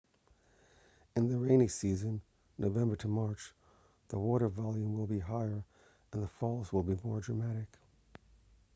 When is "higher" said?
5.19-5.63